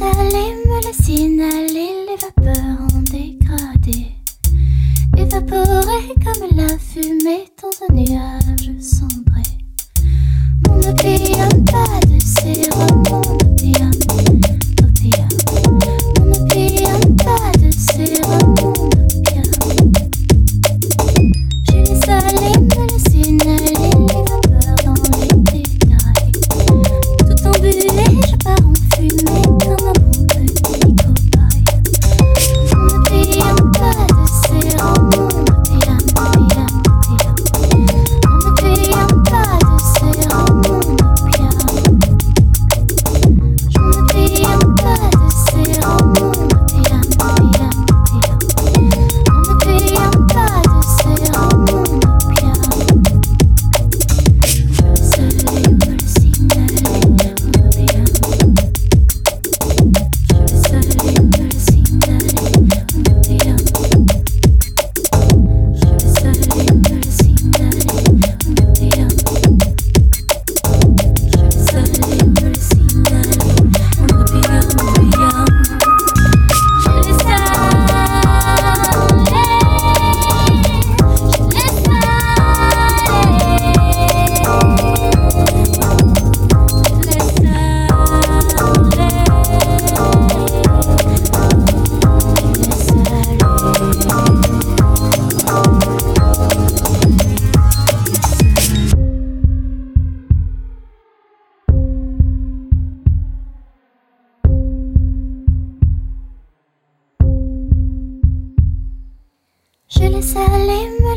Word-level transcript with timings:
Lille 0.00 0.92
sine, 0.92 1.48
lille 1.72 2.18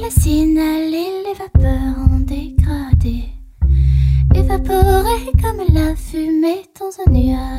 signaler 0.10 1.24
les 1.26 1.34
vapeurs 1.34 1.98
en 2.12 2.20
dégradé, 2.20 3.26
évaporées 4.36 5.32
comme 5.42 5.62
la 5.74 5.96
fumée 5.96 6.64
dans 6.80 6.90
un 7.06 7.12
nuage. 7.12 7.59